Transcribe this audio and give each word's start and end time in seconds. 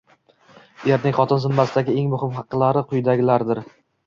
Erning 0.93 1.13
xotin 1.17 1.41
zimmasidagi 1.43 1.99
eng 2.01 2.09
muhim 2.15 2.35
haqlari 2.39 2.85
quyidagilardir. 2.91 3.65